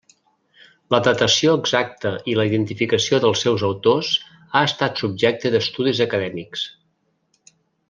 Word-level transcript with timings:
La 0.93 0.99
datació 1.07 1.51
exacta 1.63 2.13
i 2.33 2.35
la 2.39 2.45
identificació 2.49 3.19
dels 3.27 3.43
seus 3.47 3.67
autors 3.69 4.11
ha 4.61 4.65
estat 4.71 5.05
subjecte 5.05 5.53
d'estudis 5.57 6.03
acadèmics. 6.09 6.67